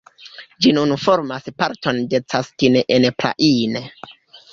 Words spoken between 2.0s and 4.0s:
de Castine-en-Plaine.